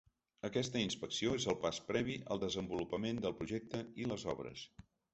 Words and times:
Aquesta 0.47 0.79
inspecció 0.85 1.35
és 1.41 1.45
el 1.53 1.59
pas 1.67 1.79
previ 1.91 2.17
al 2.33 2.43
desenvolupament 2.47 3.23
del 3.29 3.39
projecte 3.45 3.87
i 4.07 4.13
les 4.15 4.31
obres. 4.39 4.69